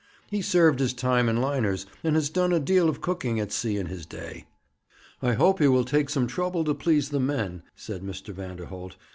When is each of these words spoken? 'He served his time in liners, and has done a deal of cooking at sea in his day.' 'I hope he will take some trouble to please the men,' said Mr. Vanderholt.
'He 0.31 0.41
served 0.41 0.79
his 0.79 0.95
time 0.95 1.29
in 1.29 1.37
liners, 1.37 1.85
and 2.03 2.15
has 2.15 2.31
done 2.31 2.51
a 2.51 2.59
deal 2.59 2.89
of 2.89 3.01
cooking 3.01 3.39
at 3.39 3.51
sea 3.51 3.77
in 3.77 3.85
his 3.85 4.03
day.' 4.07 4.47
'I 5.21 5.33
hope 5.33 5.59
he 5.59 5.67
will 5.67 5.85
take 5.85 6.09
some 6.09 6.25
trouble 6.25 6.63
to 6.63 6.73
please 6.73 7.09
the 7.09 7.19
men,' 7.19 7.61
said 7.75 8.01
Mr. 8.01 8.33
Vanderholt. 8.33 8.95